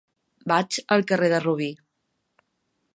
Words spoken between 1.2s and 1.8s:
del Robí.